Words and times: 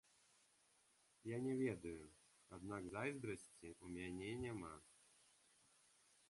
Я 1.31 1.37
не 1.47 1.51
ведаю, 1.59 2.07
аднак 2.57 2.87
зайздрасці 2.95 3.69
ў 3.73 3.85
мяне 3.99 4.31
няма. 4.47 4.73